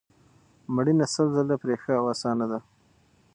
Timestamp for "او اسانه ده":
1.99-2.59